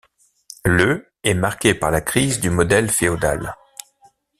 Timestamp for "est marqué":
1.23-1.75